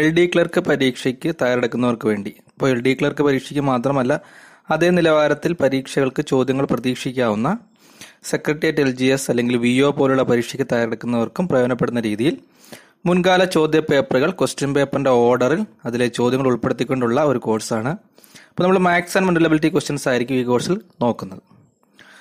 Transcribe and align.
L 0.00 0.08
D 0.16 0.24
clerk 0.32 0.60
പരീക്ഷയ്ക്ക് 0.68 1.30
തയ്യാറെടുക്കുന്നവർക്ക് 1.40 2.06
വേണ്ടി. 2.10 2.32
ഇപ്പോൾ 2.52 2.68
എൽ 2.72 2.80
ഡി 2.86 2.92
ക്ലർക്ക് 2.98 3.22
പരീക്ഷയ്ക്ക് 3.26 3.64
മാത്രമല്ല 3.70 4.12
അതേ 4.74 4.88
നിലവാരത്തിൽ 4.96 5.52
പരീക്ഷകൾക്ക് 5.62 6.22
ചോദ്യങ്ങൾ 6.32 6.64
പ്രതീക്ഷിക്കാവുന്ന 6.72 7.48
സെക്രട്ടേറിയറ്റ് 8.30 8.82
എൽ 8.84 8.90
ജി 9.00 9.06
എസ് 9.14 9.26
അല്ലെങ്കിൽ 9.32 9.56
വി 9.64 9.72
ഒ 9.86 9.88
പോലുള്ള 9.98 10.22
പരീക്ഷയ്ക്ക് 10.30 10.66
തയ്യാറെടുക്കുന്നവർക്കും 10.72 11.44
പ്രയോജനപ്പെടുന്ന 11.50 12.00
രീതിയിൽ 12.08 12.34
മുൻകാല 13.08 13.42
ചോദ്യ 13.56 13.80
പേപ്പറുകൾ 13.88 14.30
ക്വസ്റ്റ്യൻ 14.38 14.70
പേപ്പറിന്റെ 14.76 15.12
ഓർഡറിൽ 15.24 15.60
അതിലെ 15.88 16.08
ചോദ്യങ്ങൾ 16.18 16.48
ഉൾപ്പെടുത്തിക്കൊണ്ടുള്ള 16.52 17.20
ഒരു 17.30 17.40
കോഴ്സാണ് 17.46 17.92
അപ്പോൾ 18.48 18.64
നമ്മൾ 18.64 18.78
മാത്സ് 18.88 19.16
ആൻഡ് 19.18 19.28
മെന്റലബിലിറ്റി 19.28 19.68
ക്വസ്റ്റ്യൻസ് 19.74 20.06
ആയിരിക്കും 20.12 20.36
ഈ 20.40 20.44
കോഴ്സിൽ 20.52 20.76
നോക്കുന്നത്. 21.02 21.42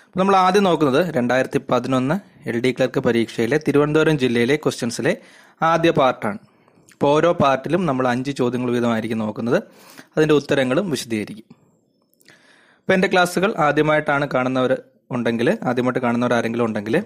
അപ്പോൾ 0.05 0.19
നമ്മൾ 0.21 0.35
ആദ്യം 0.45 0.63
നോക്കുന്നത് 0.63 1.01
രണ്ടായിരത്തി 1.17 1.59
പതിനൊന്ന് 1.71 2.15
എൽ 2.51 2.57
ഡി 2.65 2.71
ക്ലർക്ക് 2.77 3.01
പരീക്ഷയിലെ 3.07 3.57
തിരുവനന്തപുരം 3.67 4.17
ജില്ലയിലെ 4.23 4.55
ക്വസ്റ്റ്യൻസിലെ 4.65 5.13
ആദ്യ 5.71 5.91
പാർട്ടാണ് 5.99 6.39
ഇപ്പോൾ 6.97 7.11
ഓരോ 7.11 7.33
പാർട്ടിലും 7.33 7.85
നമ്മൾ 7.85 8.07
അഞ്ച് 8.07 8.31
ചോദ്യങ്ങൾ 8.31 8.71
വീതമായിരിക്കും 8.71 9.17
നോക്കുന്നത്. 9.17 9.63
അതിന്റെ 10.17 10.33
ഉത്തരങ്ങളും 10.33 10.89
വിശദീകരിക്കും. 10.89 11.45
ഇപ്പോൾ 12.77 12.93
എന്റെ 12.93 13.07
ക്ലാസ്സുകൾ 13.07 13.53
ആദ്യമായിട്ടാണ് 13.57 14.27
കാണുന്നവർ 14.33 14.81
ഉണ്ടെങ്കിൽ 15.11 15.57
ആദ്യമായിട്ട് 15.63 15.99
കാണുന്നവർ 15.99 16.33
ആരെങ്കിലും 16.33 16.65
ഉണ്ടെങ്കിൽ 16.65 17.03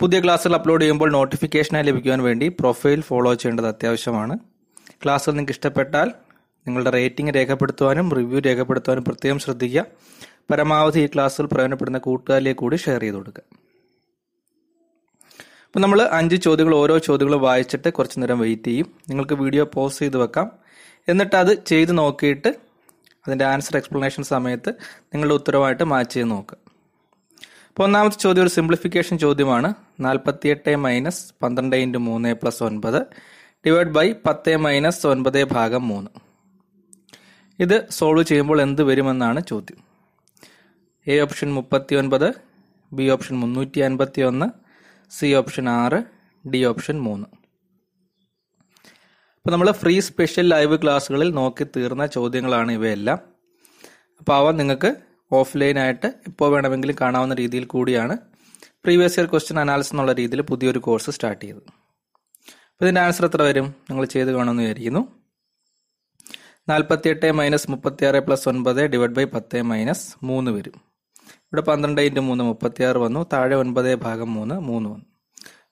പുതിയ 0.00 0.20
ക്ലാസ്സുകൾ 0.20 0.54
അപ്ലോഡ് 0.54 0.82
ചെയ്യുമ്പോൾ 0.82 1.12
നോട്ടിഫിക്കേഷനായി 1.12 1.84
ലഭിക്കുവാൻ 1.84 2.22
വേണ്ടി 2.22 2.48
പ്രൊഫൈൽ 2.48 3.00
ഫോളോ 3.00 3.34
ചെയ്യേണ്ടത് 3.34 3.68
അത്യാവശ്യമാണ്. 3.68 4.38
ക്ലാസ്സുകൾ 5.04 5.32
നിങ്ങൾക്ക് 5.32 5.52
ഇഷ്ടപ്പെട്ടാൽ 5.52 6.10
നിങ്ങളുടെ 6.66 6.90
റേറ്റിംഗ് 6.90 7.34
രേഖപ്പെടുത്തുവാനും 7.34 8.10
റിവ്യൂ 8.10 8.40
രേഖപ്പെടുത്തുവാനും 8.40 9.04
പ്രത്യേകം 9.04 9.38
ശ്രദ്ധിക്കുക. 9.38 9.84
പരമാവധി 10.50 11.00
ഈ 11.00 11.06
ക്ലാസ്സുകൾ 11.06 11.46
പ്രയോജനപ്പെടുന്ന 11.46 11.98
കൂട്ടുകാരിലേക്ക് 11.98 12.60
കൂടി 12.60 12.76
ഷെയർ 12.76 13.00
ചെയ്ത് 13.00 13.16
കൊടുക്കുക. 13.16 13.63
അപ്പം 15.74 15.82
നമ്മൾ 15.82 16.00
അഞ്ച് 16.02 16.36
ചോദ്യങ്ങൾ 16.36 16.74
ഓരോ 16.74 16.98
ചോദ്യങ്ങളും 16.98 17.40
വായിച്ചിട്ട് 17.40 17.88
കുറച്ച് 17.92 18.20
നേരം 18.20 18.38
വെയിറ്റ് 18.38 18.64
ചെയ്യും. 18.64 18.88
നിങ്ങൾക്ക് 19.08 19.34
വീഡിയോ 19.34 19.64
പോസ് 19.74 19.98
ചെയ്ത് 19.98 20.16
വെക്കാം. 20.16 20.52
എന്നിട്ട് 21.08 21.36
അത് 21.36 21.64
ചെയ്ത് 21.64 21.98
നോക്കിയിട്ട് 21.98 22.48
അതിന്റെ 23.26 23.44
ആൻസർ 23.44 23.76
എക്സ്പ്ലനേഷൻ 23.76 24.22
സമയത്ത് 24.22 24.70
നിങ്ങളുടെ 25.14 25.34
ഉത്തരവായിട്ട് 25.34 25.84
മാച്ച് 25.84 26.14
ചെയ്ത് 26.14 26.30
നോക്കുക 26.30 26.58
അപ്പോൾ 27.68 27.84
ഒന്നാമത്തെ 27.84 28.18
ചോദ്യം 28.18 28.42
ഒരു 28.42 28.50
സിംപ്ലിഫിക്കേഷൻ 28.50 29.18
ചോദ്യമാണ്. 29.18 29.74
നാൽപ്പത്തിയെട്ട് 30.00 30.76
മൈനസ് 30.76 31.34
പന്ത്രണ്ട് 31.42 31.76
ഇന്റു 31.76 31.98
മൂന്ന് 31.98 32.34
പ്ലസ് 32.34 32.62
ഒൻപത് 32.62 33.00
ഡിവൈഡ് 33.66 33.94
ബൈ 33.98 34.12
പത്ത് 34.26 34.56
മൈനസ് 34.56 35.06
ഒൻപത് 35.06 35.44
ഭാഗം 35.44 35.88
മൂന്ന്. 35.88 36.10
ഇത് 37.60 37.88
സോൾവ് 37.90 38.24
ചെയ്യുമ്പോൾ 38.24 38.60
എന്ത് 38.62 38.82
വരുമെന്നാണ് 38.82 39.46
ചോദ്യം. 39.46 39.80
എ 41.08 41.20
ഓപ്ഷൻ 41.20 41.54
മുപ്പത്തി 41.54 41.94
ഒൻപത് 41.94 42.34
ബി 42.92 43.10
ഓപ്ഷൻ 43.10 43.36
മുന്നൂറ്റി 43.36 43.80
അൻപത്തി 43.80 44.22
ഒന്ന് 44.22 44.63
സി 45.10 45.34
ഓപ്ഷൻ 45.34 45.68
ആറ് 45.68 45.98
ഡി 46.48 46.64
ഓപ്ഷൻ 46.64 47.00
മൂന്ന്. 47.00 47.26
അപ്പോൾ 49.36 49.50
നമ്മൾ 49.50 49.70
ഫ്രീ 49.70 50.00
സ്പെഷ്യൽ 50.00 50.48
ലൈവ് 50.48 50.82
ക്ലാസ്സുകളിൽ 50.82 51.30
നോക്കി 51.30 51.64
തീർന്ന 51.64 52.06
ചോദ്യങ്ങളാണ് 52.06 52.72
ഇവയെല്ലാം. 52.72 53.18
അപ്പോൾ 54.18 54.36
അവ 54.36 54.50
നിങ്ങൾക്ക് 54.50 54.96
ഓഫ്ലൈനായിട്ട് 55.32 56.06
ഇപ്പോൾ 56.26 56.52
വേണമെങ്കിലും 56.52 56.96
കാണാവുന്ന 57.00 57.34
രീതിയിൽ 57.34 57.64
കൂടിയാണ് 57.64 58.18
പ്രീവിയസ് 58.84 59.20
ഇയർ 59.20 59.26
ക്വസ്റ്റ്യൻ 59.26 59.60
അനാലിസിസ് 59.60 59.94
എന്നുള്ള 59.94 60.12
രീതിയിൽ 60.12 60.42
പുതിയൊരു 60.42 60.78
കോഴ്സ് 60.78 61.10
സ്റ്റാർട്ട് 61.10 61.44
ചെയ്തത്. 61.44 61.62
അപ്പോൾ 62.70 62.84
ഇതിന്റെ 62.84 63.00
ആൻസർ 63.00 63.24
എത്ര 63.24 63.42
വരും? 63.42 63.64
നിങ്ങൾ 63.90 64.04
ചെയ്ത് 64.04 64.30
കാണുമെന്ന് 64.30 64.62
വിചാരിക്കുന്നു. 64.62 65.08
നാൽപ്പത്തിയെട്ട് 66.68 67.32
മൈനസ് 67.32 67.70
മുപ്പത്തിയാറ് 67.70 68.16
പ്ലസ് 68.16 68.48
ഒൻപത് 68.48 68.86
ഡിവൈഡ് 68.86 69.10
ബൈ 69.10 69.24
പത്ത് 69.24 69.62
മൈനസ് 69.62 70.24
മൂന്ന് 70.24 70.50
വരും. 70.50 70.93
ഇവിടെ 71.28 71.62
പന്ത്രണ്ട് 71.62 72.00
ഇന്റു 72.00 72.20
മൂന്ന് 72.20 72.44
മുപ്പത്തിയാറ് 72.44 72.96
വന്നു. 72.96 73.26
താഴെ 73.32 73.56
ഒൻപത് 73.56 73.94
ഭാഗം 73.94 74.34
മൂന്ന് 74.34 74.54
മൂന്ന് 74.60 74.88
വന്നു. 74.90 75.04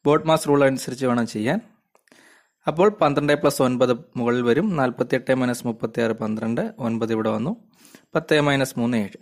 ബോട്ട് 0.07 0.27
മാസ് 0.29 0.49
റൂൾ 0.49 0.65
അനുസരിച്ച് 0.65 1.07
വേണം 1.07 1.27
ചെയ്യാൻ. 1.27 1.61
അപ്പോൾ 2.67 2.89
പന്ത്രണ്ട് 2.89 3.33
പ്ലസ് 3.33 3.63
ഒൻപത് 3.63 3.99
മുകളിൽ 4.17 4.43
വരും. 4.43 4.77
നാൽപ്പത്തിയെട്ട് 4.77 5.35
മൈനസ് 5.35 5.67
മുപ്പത്തിയാറ് 5.67 6.13
പന്ത്രണ്ട് 6.13 6.75
ഒൻപത് 6.79 7.13
ഇവിടെ 7.13 7.31
വന്നു. 7.31 7.71
പത്ത് 8.15 8.41
മൈനസ് 8.41 8.79
മൂന്ന് 8.79 8.97
ഏഴ്. 8.97 9.17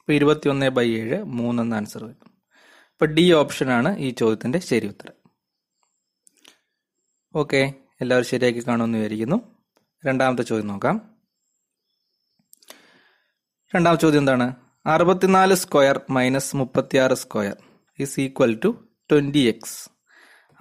അപ്പോൾ 0.00 0.12
ഇരുപത്തി 0.12 0.48
ഒന്ന് 0.48 0.68
ബൈ 0.68 0.88
ഏഴ് 0.94 1.24
മൂന്നെന്ന് 1.24 1.76
ആൻസർ 1.76 2.04
വരും 2.04 2.36
അപ്പോൾ 2.92 3.06
ഡി 3.06 3.32
ഓപ്ഷനാണ് 3.32 3.98
ഈ 3.98 4.10
ചോദ്യത്തിന്റെ 4.10 4.58
ശരി 4.58 4.86
ഉത്തരം. 4.86 5.14
ഓക്കെ 7.36 7.74
എല്ലാവരും 8.00 8.28
ശരിയാക്കി 8.28 8.68
കാണുമെന്ന് 8.68 8.98
വിചാരിക്കുന്നു. 8.98 9.56
രണ്ടാമത്തെ 10.06 10.42
ചോദ്യം 10.42 10.66
നോക്കാം. 10.66 11.16
രണ്ടാമത്തെ 13.74 14.02
ചോദ്യം 14.02 14.20
എന്താണ്? 14.20 14.65
അറുപത്തിനാല് 14.92 15.54
സ്ക്വയർ 15.54 16.00
മൈനസ് 16.10 16.56
മുപ്പത്തിയാറ് 16.56 17.14
square 17.14 17.56
is 17.98 18.20
equal 18.20 18.60
to 18.64 18.68
twenty 19.10 19.38
X 19.38 19.90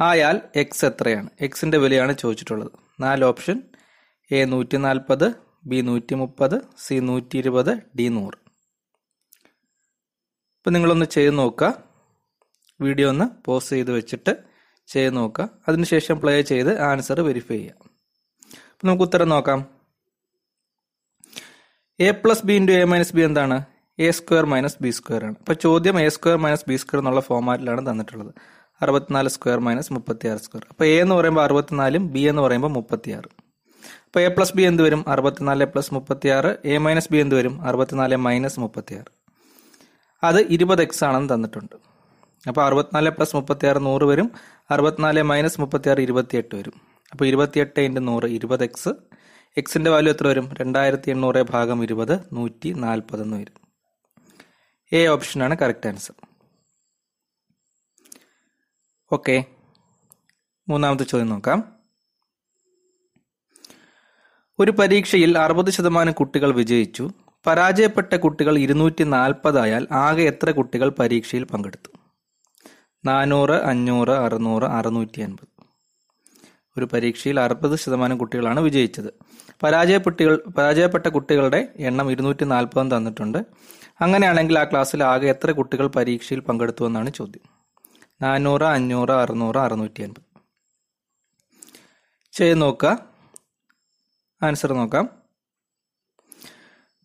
ആയാൽ 0.02 0.42
എക്സ് 0.56 0.86
എത്രയാണ്? 0.86 1.30
എക്സിന്റെ 1.42 1.78
വിലയാണ് 1.78 2.14
ചോദിച്ചിട്ടുള്ളത്. 2.14 2.72
നാല് 3.00 3.24
ഓപ്ഷൻ. 3.26 3.64
എ 4.32 4.46
നൂറ്റി 4.46 4.78
നാൽപ്പത് 4.78 5.36
ബി 5.66 5.82
നൂറ്റി 5.82 6.16
മുപ്പത് 6.16 6.62
സി 6.78 6.96
നൂറ്റി 6.96 7.38
ഇരുപത് 7.38 7.72
ഡി 7.98 8.08
നൂറ്. 8.08 8.38
ഇപ്പം 10.58 10.74
നിങ്ങളൊന്ന് 10.74 11.06
ചെയ്ത് 11.06 11.38
നോക്കുക. 11.38 11.84
വീഡിയോ 12.82 13.10
ഒന്ന് 13.10 13.26
പോസ് 13.46 13.70
ചെയ്ത് 13.70 13.92
വെച്ചിട്ട് 13.92 14.36
ചെയ്ത് 14.88 15.18
നോക്കുക. 15.18 15.50
അതിനുശേഷം 15.68 16.20
പ്ലേ 16.20 16.42
ചെയ്ത് 16.42 16.80
ആൻസർ 16.80 17.22
വെരിഫൈ 17.22 17.58
ചെയ്യാം 17.58 17.78
അപ്പം 18.72 18.88
നമുക്ക് 18.88 19.04
ഉത്തരം 19.04 19.30
നോക്കാം. 19.30 19.66
A 22.00 22.12
plus 22.12 22.46
B 22.46 22.54
into 22.54 22.72
A 22.72 22.84
minus 22.84 23.16
B 23.16 23.22
എന്താണ്? 23.22 23.75
A 24.00 24.12
square 24.12 24.46
minus 24.46 24.78
B 24.82 24.90
square 24.90 25.26
ആണ്. 25.26 25.36
അപ്പോൾ 25.40 25.54
ചോദ്യം 25.54 26.00
A 26.00 26.10
square 26.10 26.38
minus 26.38 26.66
B 26.70 26.76
square 26.76 27.02
എന്നുള്ള 27.02 27.22
ഫോമാറ്റിലാണ് 27.22 27.92
തന്നിട്ടുള്ളത്. 27.92 28.34
അറുപത്തിനാല് 28.82 29.30
സ്ക്വയർ 29.30 29.60
മൈനസ് 29.60 29.94
മുപ്പത്തിയാറ് 29.94 30.40
സ്ക്വയർ 30.40 30.66
അപ്പോൾ 30.72 30.86
എ 30.86 31.00
എന്ന് 31.00 31.16
പറയുമ്പോൾ 31.16 31.44
അറുപത്തിനാലും 31.44 32.14
ബി 32.14 32.20
എന്ന് 32.20 32.42
പറയുമ്പോൾ 32.42 32.68
മുപ്പത്തിയാറ്. 32.68 33.30
അപ്പോൾ 34.06 34.20
എ 34.20 34.28
പ്ലസ് 34.28 34.58
ബി 34.58 34.62
എന്ത് 34.62 34.84
വരും? 34.84 35.06
അറുപത്തിനാല് 35.08 35.66
പ്ലസ് 35.66 35.94
മുപ്പത്തിയാറ്. 35.94 36.58
എ 36.66 36.78
മൈനസ് 36.78 37.12
ബി 37.12 37.18
എന്ത് 37.18 37.36
വരും? 37.36 37.62
അറുപത്തിനാല് 37.62 38.16
മൈനസ് 38.16 38.60
മുപ്പത്തിയാറ്. 38.60 39.12
അത് 40.24 40.40
ഇരുപത് 40.40 40.82
എക്സ് 40.82 41.04
ആണെന്ന് 41.04 41.34
തന്നിട്ടുണ്ട്. 41.34 41.76
അപ്പോൾ 42.48 42.66
അറുപത്തിനാല് 42.66 43.10
പ്ലസ് 43.10 43.36
മുപ്പത്തിയാറ് 43.36 43.86
നൂറ് 43.86 44.04
വരും. 44.04 44.32
അറുപത്തിനാല് 44.72 45.22
മൈനസ് 45.22 45.62
മുപ്പത്തിയാറ് 45.62 46.00
ഇരുപത്തിയെട്ട് 46.00 46.56
വരും. 46.56 46.74
അപ്പോൾ 47.12 47.26
ഇരുപത്തിയെട്ട് 47.26 47.80
ഇന്റു 47.80 48.00
നൂറ് 48.00 48.26
ഇരുപത് 48.26 48.64
എക്സ് 48.64 48.90
എക്സിന്റെ 49.58 49.92
വാല്യൂ 49.92 50.14
എത്ര 50.14 50.28
വരും? 50.28 50.50
രണ്ടായിരത്തി 50.62 51.10
എണ്ണൂറ് 51.10 51.44
ഭാഗം 51.52 51.84
ഇരുപത് 51.84 52.20
നൂറ്റി 52.34 52.70
നാൽപ്പത് 52.70 53.22
എന്ന് 53.22 53.38
വരും. 53.38 53.65
എ 54.96 55.08
ഓപ്ഷനാണ് 55.08 55.56
കറക്റ്റ് 55.62 55.88
ആൻസർ 55.90 56.14
ഓക്കെ 59.12 59.46
മൂന്നാമത്തെ 60.70 61.04
ചോദ്യം 61.04 61.30
നോക്കാം. 61.30 61.60
ഒരു 64.60 64.72
പരീക്ഷയിൽ 64.72 65.38
അറുപത് 65.38 65.70
ശതമാനം 65.70 66.14
കുട്ടികൾ 66.14 66.52
വിജയിച്ചു. 66.52 67.10
പരാജയപ്പെട്ട 67.48 68.14
കുട്ടികൾ 68.16 68.58
ഇരുന്നൂറ്റി 68.58 69.04
നാൽപ്പതായാൽ 69.04 69.88
ആകെ 69.92 70.24
എത്ര 70.24 70.52
കുട്ടികൾ 70.52 70.90
പരീക്ഷയിൽ 70.90 71.44
പങ്കെടുത്തു? 71.44 71.90
നാനൂറ് 73.06 73.58
അഞ്ഞൂറ് 73.72 74.16
അറുന്നൂറ് 74.26 74.64
അറുന്നൂറ്റി 74.64 75.22
അൻപത് 75.22 75.52
ഒരു 76.78 76.86
പരീക്ഷയിൽ 76.86 77.40
അറുപത് 77.40 77.76
ശതമാനം 77.80 78.18
കുട്ടികളാണ് 78.18 78.60
വിജയിച്ചത്. 78.60 79.10
പരാജയപ്പെട്ടികൾ 79.64 80.44
പരാജയപ്പെട്ട 80.58 81.08
കുട്ടികളുടെ 81.08 81.74
എണ്ണം 81.78 82.12
ഇരുന്നൂറ്റി 82.12 82.46
നാൽപ്പതും 82.46 82.98
തന്നിട്ടുണ്ട്. 82.98 83.40
അങ്ങനെയാണെങ്കിൽ 84.02 84.60
ആ 84.60 84.64
ക്ലാസ്സിൽ 84.64 85.04
ആകെ 85.04 85.28
എത്ര 85.28 85.52
കുട്ടികൾ 85.52 85.88
പരീക്ഷയിൽ 85.88 86.40
പങ്കെടുത്തു 86.40 86.86
എന്നാണ് 86.86 87.10
ചോദ്യം. 87.10 87.50
നാനൂറ് 88.22 88.64
അഞ്ഞൂറ് 88.64 89.12
അറുന്നൂറ് 89.12 89.58
അറുന്നൂറ്റി 89.58 90.04
അൻപത് 90.04 90.42
ചെയ്ത് 92.34 92.62
നോക്കുക 92.62 92.98
ആൻസർ 94.44 94.74
നോക്കാം. 94.74 95.10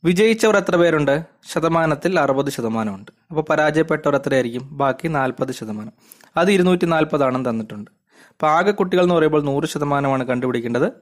വിജയിച്ചവർ 0.05 0.57
എത്ര 0.57 0.77
പേരുണ്ട്? 0.77 1.27
ശതമാനത്തിൽ 1.49 2.21
അറുപത് 2.21 2.51
ശതമാനമുണ്ട്. 2.51 3.13
അപ്പോൾ 3.31 3.43
പരാജയപ്പെട്ടവർ 3.43 4.17
എത്രയായിരിക്കും? 4.17 4.69
ബാക്കി 4.73 5.09
നാൽപ്പത് 5.09 5.53
ശതമാനം. 5.53 5.93
അത് 6.37 6.51
ഇരുന്നൂറ്റി 6.51 6.85
നാൽപ്പതാണെന്ന് 6.85 7.51
തന്നിട്ടുണ്ട്. 7.51 7.91
അപ്പോൾ 8.31 8.47
ആകെ 8.51 8.71
കുട്ടികൾ 8.71 9.03
എന്ന് 9.03 9.15
പറയുമ്പോൾ 9.15 9.43
നൂറ് 9.43 9.65
ശതമാനമാണ് 9.65 10.25
കണ്ടുപിടിക്കേണ്ടത്. 10.25 10.93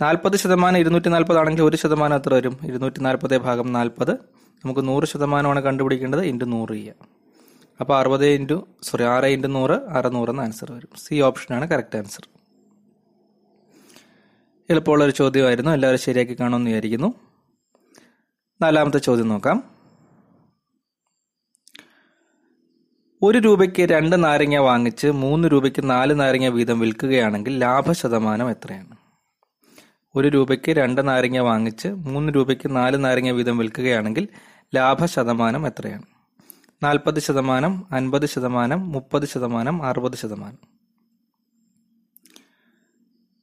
നാൽപ്പത് 0.00 0.36
ശതമാനം 0.36 0.78
ഇരുന്നൂറ്റി 0.78 1.08
നാൽപ്പതാണെങ്കിൽ 1.08 1.62
ഒരു 1.62 1.76
ശതമാനം 1.76 2.16
എത്ര 2.16 2.34
വരും? 2.34 2.58
ഇരുന്നൂറ്റി 2.64 3.00
നാൽപ്പത് 3.00 3.38
ഭാഗം 3.38 3.72
നാൽപ്പത് 3.72 4.12
നമുക്ക് 4.64 4.88
നൂറ് 4.88 5.04
ശതമാനമാണ് 5.04 5.60
കണ്ടുപിടിക്കേണ്ടത് 5.60 6.22
ഇന്റു 6.24 6.44
നൂറ് 6.44 6.70
ചെയ്യുക 6.70 6.94
അപ്പോൾ 7.80 7.98
അറുപത് 7.98 8.26
ഇന്റു 8.26 8.66
സോറി 8.82 9.02
ആറ് 9.02 9.24
ഇന്റു 9.24 9.48
നൂറ് 9.48 9.70
അറുന്നൂറ് 9.70 10.30
എന്ന 10.30 10.40
ആൻസർ 10.40 10.72
വരും. 10.72 10.88
സി 10.96 11.20
ഓപ്ഷനാണ് 11.20 11.68
കറക്റ്റ് 11.68 11.98
ആൻസർ. 11.98 12.28
എളുപ്പമുള്ള 14.70 15.04
ഒരു 15.04 15.10
ചോദ്യമായിരുന്നു. 15.10 15.70
എല്ലാവരും 15.70 16.00
ശരിയാക്കി 16.00 16.36
കാണുമെന്ന് 16.40 16.70
വിചാരിക്കുന്നു. 16.70 17.14
നാലാമത്തെ 18.62 18.98
ചോദ്യം 18.98 19.28
നോക്കാം. 19.28 19.62
ഒരു 23.22 23.38
രൂപയ്ക്ക് 23.38 23.82
രണ്ട് 23.82 24.24
നാരങ്ങ 24.24 24.56
വാങ്ങിച്ച് 24.56 25.06
മൂന്ന് 25.06 25.48
രൂപയ്ക്ക് 25.52 25.90
നാല് 25.90 26.20
നാരങ്ങ 26.20 26.48
വീതം 26.48 26.80
വിൽക്കുകയാണെങ്കിൽ 26.80 27.58
ലാഭശതമാനം 27.58 28.50
എത്രയാണ്? 28.50 29.07
ഒരു 30.16 30.28
രൂപയ്ക്ക് 30.28 30.70
രണ്ട് 30.70 31.08
നാരങ്ങ 31.08 31.38
വാങ്ങിച്ച് 31.38 31.88
മൂന്ന് 31.88 32.32
രൂപയ്ക്ക് 32.34 32.76
നാല് 32.76 33.04
നാരങ്ങ 33.04 33.30
വീതം 33.30 33.58
വിൽക്കുകയാണെങ്കിൽ 33.58 34.28
ലാഭ 34.74 35.04
ശതമാനം 35.04 35.66
എത്രയാണ്? 35.66 36.02
നാൽപ്പത് 36.82 37.18
ശതമാനം 37.18 37.86
അൻപത് 37.92 38.26
ശതമാനം 38.26 38.92
മുപ്പത് 38.92 39.26
ശതമാനം 39.26 39.82
അറുപത് 39.82 40.12
ശതമാനം. 40.12 40.78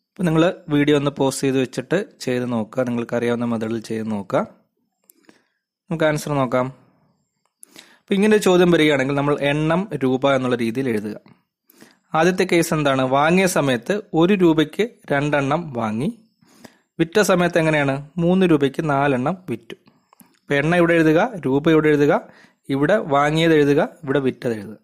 അപ്പോൾ 0.10 0.24
നിങ്ങൾ 0.24 0.54
വീഡിയോ 0.70 0.98
ഒന്ന് 0.98 1.12
പോസ്റ്റ് 1.12 1.44
ചെയ്ത് 1.44 1.62
വെച്ചിട്ട് 1.62 2.06
ചെയ്ത് 2.20 2.52
നോക്കുക. 2.52 2.84
നിങ്ങൾക്ക് 2.84 3.16
അറിയാവുന്ന 3.16 3.46
മെത്തേഡിൽ 3.46 3.80
ചെയ്ത് 3.80 4.12
നോക്കുക. 4.12 4.48
നമുക്ക് 5.92 6.04
ആൻസർ 6.04 6.32
നോക്കാം. 6.34 6.66
അപ്പോൾ 7.76 8.14
ഇങ്ങനെ 8.14 8.38
ചോദ്യം 8.38 8.72
വരികയാണെങ്കിൽ 8.72 9.16
നമ്മൾ 9.16 9.38
എണ്ണം 9.42 9.90
രൂപ 10.04 10.32
എന്നുള്ള 10.32 10.56
രീതിയിൽ 10.56 10.90
എഴുതുക. 10.90 11.20
ആദ്യത്തെ 12.14 12.44
കേസ് 12.44 12.74
എന്താണ്? 12.74 13.02
വാങ്ങിയ 13.02 13.48
സമയത്ത് 13.48 14.02
ഒരു 14.14 14.34
രൂപയ്ക്ക് 14.34 14.90
രണ്ടെണ്ണം 15.12 15.74
വാങ്ങി 15.74 16.20
വിറ്റ 17.00 17.20
സമയത്ത് 17.20 17.58
എങ്ങനെയാണ്? 17.58 18.10
മൂന്ന് 18.18 18.46
രൂപയ്ക്ക് 18.52 18.90
നാലെണ്ണം 18.90 19.38
വിറ്റു. 19.50 19.74
അപ്പോൾ 20.42 20.54
എണ്ണ 20.54 20.76
ഇവിടെ 20.76 20.94
എഴുതുക 20.94 21.32
രൂപ 21.46 21.70
ഇവിടെ 21.70 21.88
എഴുതുക 21.88 22.22
ഇവിടെ 22.70 22.98
വാങ്ങിയത് 22.98 23.54
എഴുതുക 23.54 23.88
ഇവിടെ 24.04 24.20
വിറ്റത് 24.20 24.54
എഴുതുക. 24.54 24.78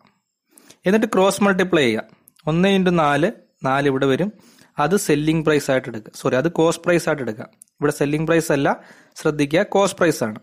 എന്നിട്ട് 0.86 1.06
ക്രോസ് 1.06 1.44
മൾട്ടിപ്ലൈ 1.44 1.84
ചെയ്യുക. 1.84 2.04
ഒന്ന് 2.48 2.70
ഇന്റു 2.70 2.90
നാല് 2.90 3.32
നാല് 3.64 3.88
ഇവിടെ 3.88 4.06
വരും. 4.06 4.34
അത് 4.80 4.96
സെല്ലിംഗ് 4.96 5.46
പ്രൈസ് 5.46 5.72
ആയിട്ട് 5.72 5.88
എടുക്കുക. 5.88 6.12
സോറി 6.16 6.36
അത് 6.36 6.52
കോസ്റ്റ് 6.52 6.84
പ്രൈസ് 6.84 7.10
ആയിട്ട് 7.10 7.24
എടുക്കുക. 7.24 7.44
ഇവിടെ 7.66 7.92
സെല്ലിംഗ് 7.92 8.28
പ്രൈസ് 8.28 8.52
അല്ല 8.52 8.80
ശ്രദ്ധിക്കുക 9.16 9.64
കോസ്റ്റ് 9.64 9.98
പ്രൈസ് 10.00 10.24
ആണ്. 10.24 10.40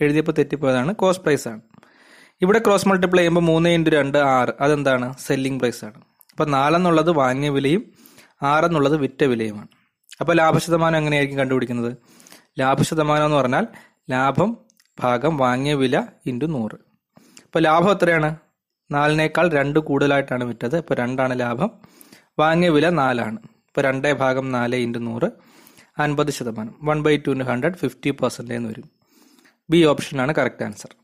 എഴുതിയപ്പോൾ 0.00 0.32
തെറ്റിപ്പോയതാണ് 0.32 0.94
കോസ്റ്റ് 0.94 1.24
പ്രൈസ് 1.24 1.48
ആണ്. 1.48 1.60
ഇവിടെ 2.42 2.58
ക്രോസ് 2.58 2.88
മൾട്ടിപ്ലൈ 2.88 3.20
ചെയ്യുമ്പോൾ 3.20 3.40
മൂന്ന് 3.40 3.68
ഇന്റു 3.68 3.90
രണ്ട് 3.90 4.18
ആറ്. 4.18 4.48
അതെന്താണ്? 4.60 5.14
സെല്ലിംഗ് 5.18 5.58
പ്രൈസ് 5.58 5.84
ആണ്. 5.84 5.94
അപ്പം 6.30 6.50
നാലെന്നുള്ളത് 6.50 7.10
വാങ്ങിയ 7.10 7.48
വിലയും 7.48 7.92
ആറെന്നുള്ളത് 8.42 8.96
വിറ്റ 8.96 9.24
വിലയുമാണ്. 9.24 9.68
അപ്പോൾ 10.20 10.32
ലാഭശതമാനം 10.32 10.96
എങ്ങനെയായിരിക്കും 10.96 11.38
കണ്ടുപിടിക്കുന്നത്? 11.38 11.96
ലാഭശതമാനം 12.58 13.24
എന്ന് 13.24 13.36
പറഞ്ഞാൽ 13.36 13.66
ലാഭം 14.10 14.56
ഭാഗം 15.00 15.36
വാങ്ങിയ 15.36 15.74
വില 15.74 16.02
ഇന്റു 16.26 16.44
നൂറ്. 16.44 16.74
അപ്പോൾ 17.44 17.60
ലാഭം 17.60 17.90
എത്രയാണ്? 17.90 18.36
നാലിനേക്കാൾ 18.90 19.50
രണ്ട് 19.50 19.78
കൂടുതലായിട്ടാണ് 19.78 20.44
വിറ്റത്. 20.44 20.76
ഇപ്പോൾ 20.76 20.94
രണ്ടാണ് 20.94 21.40
ലാഭം. 21.40 21.70
വാങ്ങിയ 22.38 22.68
വില 22.68 22.88
നാലാണ്. 22.88 23.36
ഇപ്പോൾ 23.36 23.80
രണ്ടേ 23.80 24.12
ഭാഗം 24.12 24.52
നാല് 24.52 24.76
ഇന്റു 24.76 24.98
നൂറ് 24.98 25.30
അൻപത് 25.98 26.30
ശതമാനം. 26.30 26.74
One 26.82 27.02
by 27.02 27.16
two 27.16 27.30
hundred 27.30 27.74
fifty 27.74 28.10
percent 28.10 28.54
എന്ന് 28.54 28.68
വരും. 28.68 28.90
ബി 29.70 29.84
ഓപ്ഷനാണ് 29.84 30.34
കറക്റ്റ് 30.34 30.64
ആൻസർ. 30.64 30.96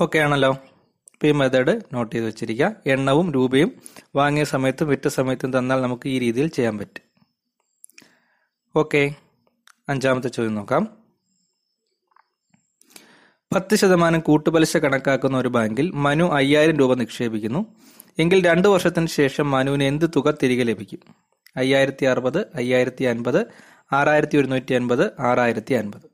ഓക്കെ 0.00 0.18
ആണല്ലോ. 0.18 0.58
ഈ 1.24 1.30
മെത്തേഡ് 1.30 1.80
നോട്ട് 1.92 2.16
ചെയ്ത് 2.16 2.26
വെച്ചിരിക്കുക. 2.26 2.76
എണ്ണവും 2.86 3.32
രൂപയും 3.32 3.82
വാങ്ങിയ 4.16 4.44
സമയത്തും 4.44 4.88
വിറ്റ 4.88 5.08
സമയത്തും 5.08 5.58
തന്നാൽ 5.58 5.80
നമുക്ക് 5.80 6.08
ഈ 6.08 6.18
രീതിയിൽ 6.18 6.46
ചെയ്യാൻ 6.46 6.78
പറ്റും. 6.78 7.14
ഓക്കെ. 8.76 9.14
അഞ്ചാമത്തെ 9.88 10.28
ചോദ്യം 10.28 10.54
നോക്കാം. 10.54 11.04
പത്ത് 13.54 13.76
ശതമാനം 13.76 14.20
കൂട്ടുപലിശ 14.20 14.76
കണക്കാക്കുന്ന 14.76 15.38
ഒരു 15.38 15.48
ബാങ്കിൽ 15.48 15.90
മനു 15.90 16.24
അയ്യായിരം 16.24 16.76
രൂപ 16.76 16.94
നിക്ഷേപിക്കുന്നു. 16.94 17.66
എങ്കിൽ 18.18 18.46
രണ്ട് 18.46 18.68
വർഷത്തിന് 18.68 19.06
ശേഷം 19.06 19.50
മനുവിന് 19.50 19.84
എന്ത് 19.84 20.10
തുക 20.16 20.34
തിരികെ 20.42 20.62
ലഭിക്കും? 20.62 20.98
അയ്യായിരത്തി 21.56 22.04
അറുപത് 22.04 22.46
അയ്യായിരത്തി 22.54 23.04
അൻപത് 23.04 23.46
ആറായിരത്തി 23.92 24.36
ഒരുന്നൂറ്റി 24.36 24.74
അൻപത് 24.74 25.20
ആറായിരത്തി 25.20 25.74
അൻപത് 25.74 26.10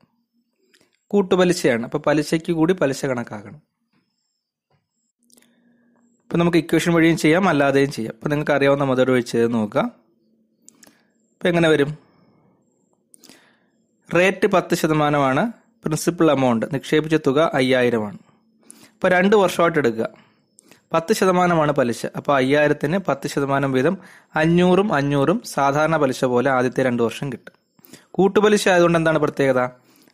കൂട്ടുപലിശയാണ്. 1.07 1.83
അപ്പോൾ 1.83 1.97
പലിശയ്ക്ക് 1.97 2.51
കൂടി 2.51 2.73
പലിശ 2.73 3.05
കണക്കാക്കണം. 3.05 3.70
ഇപ്പം 6.31 6.39
നമുക്ക് 6.39 6.57
ഇക്വേഷൻ 6.57 6.93
വഴിയും 6.93 7.17
ചെയ്യാം 7.17 7.49
അല്ലാതെയും 7.49 7.91
ചെയ്യാം. 7.91 8.13
ഇപ്പം 8.13 8.29
നിങ്ങൾക്ക് 8.29 8.51
അറിയാവുന്ന 8.51 8.83
വഴി 8.83 9.21
ചെയ്ത് 9.21 9.53
നോക്കുക 9.53 9.81
ഇപ്പം 11.31 11.47
എങ്ങനെ 11.47 11.69
വരും? 11.69 11.97
റേറ്റ് 14.15 14.47
പത്ത് 14.47 14.75
ശതമാനമാണ് 14.75 15.51
പ്രിൻസിപ്പൽ 15.83 16.31
എമൗണ്ട് 16.31 16.65
നിക്ഷേപിച്ച 16.73 17.15
തുക 17.15 17.51
അയ്യായിരമാണ്. 17.53 18.17
ഇപ്പോൾ 18.85 19.11
രണ്ട് 19.11 19.35
വർഷമായിട്ട് 19.35 19.77
എടുക്കുക. 19.77 20.09
പത്ത് 20.93 21.13
ശതമാനമാണ് 21.13 21.71
പലിശ. 21.71 22.05
അപ്പോൾ 22.05 22.35
അയ്യായിരത്തിന് 22.35 22.99
പത്ത് 23.07 23.27
ശതമാനം 23.27 23.71
വീതം 23.71 23.97
അഞ്ഞൂറും 24.35 24.93
അഞ്ഞൂറും 24.93 25.41
സാധാരണ 25.45 25.97
പലിശ 25.97 26.25
പോലെ 26.25 26.51
ആദ്യത്തെ 26.51 26.83
രണ്ട് 26.83 27.03
വർഷം 27.03 27.31
കിട്ടും. 27.31 27.53
കൂട്ടുപലിശ 28.11 28.67
ആയതുകൊണ്ട് 28.67 28.99
എന്താണ് 28.99 29.19
പ്രത്യേകത? 29.19 29.69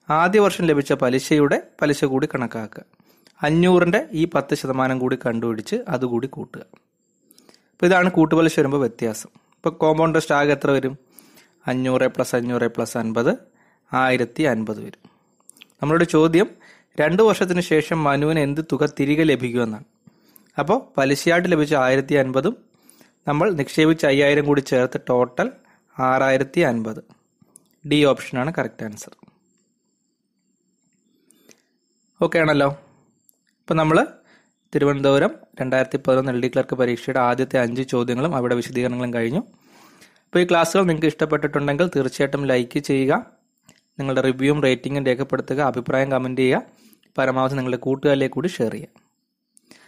ആദ്യ 0.09 0.39
വർഷം 0.39 0.65
ലഭിച്ച 0.65 0.93
പലിശയുടെ 0.93 1.61
പലിശ 1.81 2.05
കൂടി 2.05 2.27
കണക്കാക്കുക. 2.27 2.96
അഞ്ഞൂറിന്റെ 3.43 4.07
ഈ 4.11 4.25
പത്ത് 4.25 4.55
ശതമാനം 4.55 4.99
കൂടി 4.99 5.19
കണ്ടുപിടിച്ച് 5.25 5.75
അതുകൂടി 5.89 6.27
കൂട്ടുക. 6.27 6.63
അപ്പോൾ 7.71 7.85
ഇതാണ് 7.85 8.11
കൂട്ടുപലിശ 8.11 8.59
വരുമ്പോൾ 8.59 8.77
വ്യത്യാസം. 8.77 9.29
ഇപ്പോൾ 9.55 9.69
കോമ്പൗണ്ട് 9.69 10.15
ടെസ്റ്റ് 10.15 10.35
ആകെ 10.35 10.51
എത്ര 10.51 10.71
വരും? 10.71 10.97
അഞ്ഞൂറ് 11.67 12.07
പ്ലസ് 12.07 12.35
അഞ്ഞൂറ് 12.35 12.67
പ്ലസ് 12.67 12.97
അൻപത് 12.97 13.37
ആയിരത്തി 13.93 14.43
അൻപത് 14.43 14.79
വരും. 14.85 15.01
നമ്മളുടെ 15.81 16.05
ചോദ്യം 16.05 16.47
രണ്ട് 16.99 17.23
വർഷത്തിന് 17.23 17.61
ശേഷം 17.61 18.03
മനുവിന് 18.03 18.39
എന്ത് 18.39 18.61
തുക 18.71 18.85
തിരികെ 18.99 19.23
ലഭിക്കുമെന്നാണ് 19.23 19.85
അപ്പോൾ 20.59 20.79
പലിശയായിട്ട് 20.97 21.51
ലഭിച്ച 21.51 21.73
ആയിരത്തി 21.73 22.15
അൻപതും 22.15 22.57
നമ്മൾ 23.27 23.51
നിക്ഷേപിച്ച 23.51 24.05
അയ്യായിരം 24.05 24.45
കൂടി 24.45 24.61
ചേർത്ത് 24.61 25.01
ടോട്ടൽ 25.09 25.51
ആറായിരത്തി 25.99 26.61
അൻപത്. 26.61 27.01
ഡി 27.89 28.05
ഓപ്ഷനാണ് 28.05 28.53
കറക്റ്റ് 28.57 28.83
ആൻസർ 28.83 29.13
ഓക്കെ 32.21 32.39
ആണല്ലോ? 32.39 32.69
ഇപ്പം 33.67 33.77
നമ്മൾ 33.79 33.97
തിരുവനന്തപുരം 34.73 35.31
രണ്ടായിരത്തി 35.59 35.97
പതിനൊന്ന് 36.03 36.31
എൽ 36.33 36.37
ഡി 36.43 36.49
ക്ലർക്ക് 36.51 36.75
പരീക്ഷയുടെ 36.81 37.19
ആദ്യത്തെ 37.19 37.57
അഞ്ച് 37.63 37.83
ചോദ്യങ്ങളും 37.93 38.35
അവിടെ 38.35 38.55
വിശദീകരണങ്ങളും 38.59 39.11
കഴിഞ്ഞു. 39.15 39.41
അപ്പോൾ 40.25 40.39
ഈ 40.43 40.45
ക്ലാസ്സുകൾ 40.51 40.83
നിങ്ങൾക്ക് 40.83 41.09
ഇഷ്ടപ്പെട്ടിട്ടുണ്ടെങ്കിൽ 41.11 41.89
തീർച്ചയായിട്ടും 41.95 42.43
ലൈക്ക് 42.51 42.81
ചെയ്യുക 42.89 43.13
നിങ്ങളുടെ 43.99 44.21
റിവ്യൂവും 44.27 44.59
റേറ്റിംഗും 44.67 45.05
രേഖപ്പെടുത്തുക 45.09 45.59
അഭിപ്രായം 45.71 46.11
കമന്റ് 46.11 46.41
ചെയ്യുക 46.41 46.63
പരമാവധി 47.17 47.57
നിങ്ങളുടെ 47.59 47.79
കൂട്ടുകാരിലേക്ക് 47.87 48.35
കൂടി 48.37 48.51
ഷെയർ 48.57 48.73
ചെയ്യുക. 48.77 48.89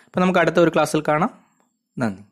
അപ്പോൾ 0.07 0.21
നമുക്ക് 0.23 0.41
അടുത്ത 0.43 0.59
ഒരു 0.65 0.73
ക്ലാസ്സിൽ 0.75 1.03
കാണാം. 1.09 1.31
നന്ദി. 1.97 2.23